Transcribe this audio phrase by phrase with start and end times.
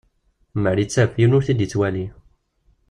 [0.55, 2.05] Amer ittaf yiwen ur t-id-yettwali